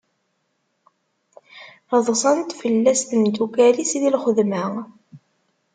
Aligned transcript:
Ḍṣant 2.07 2.55
fell-as 2.59 3.01
temdukkal-is 3.03 3.91
di 4.01 4.09
lxedma. 4.15 4.63